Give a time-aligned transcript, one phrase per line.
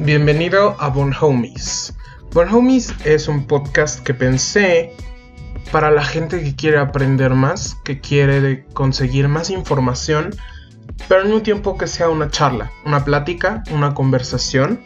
[0.00, 1.92] Bienvenido a Bon Homies.
[2.32, 4.92] Bon Homies es un podcast que pensé
[5.72, 10.30] para la gente que quiere aprender más, que quiere conseguir más información,
[11.08, 14.80] pero en un tiempo que sea una charla, una plática, una conversación,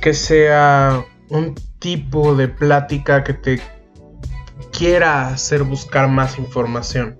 [0.00, 3.60] que sea un tipo de plática que te
[4.72, 7.18] quiera hacer buscar más información.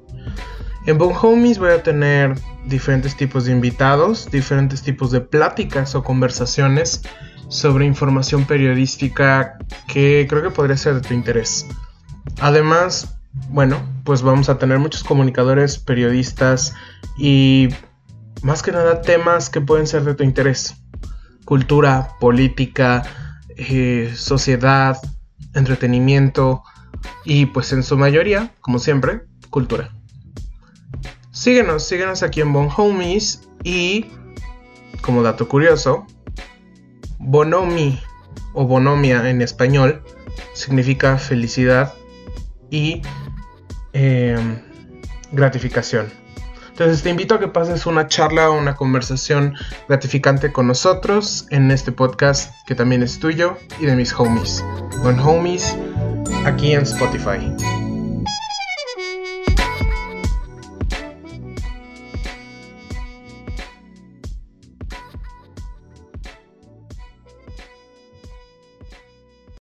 [0.87, 2.35] En Bon Homies voy a tener
[2.67, 7.03] diferentes tipos de invitados, diferentes tipos de pláticas o conversaciones
[7.49, 11.67] sobre información periodística que creo que podría ser de tu interés.
[12.41, 16.75] Además, bueno, pues vamos a tener muchos comunicadores, periodistas
[17.17, 17.69] y
[18.43, 20.77] más que nada temas que pueden ser de tu interés.
[21.45, 23.05] Cultura, política,
[23.57, 24.99] eh, sociedad,
[25.55, 26.63] entretenimiento
[27.25, 29.96] y pues en su mayoría, como siempre, cultura.
[31.37, 34.07] Síguenos, síguenos aquí en Bon Homies y
[35.03, 36.07] como dato curioso,
[37.19, 38.01] Bonomi
[38.55, 40.03] o bonomia en español
[40.55, 41.93] significa felicidad
[42.71, 43.03] y
[43.93, 44.63] em,
[45.31, 46.11] gratificación.
[46.71, 49.55] Entonces te invito a que pases una charla o una conversación
[49.89, 54.65] gratificante con nosotros en este podcast que también es tuyo y de mis homies.
[55.03, 55.77] Bon Homies
[56.47, 57.76] aquí en Spotify.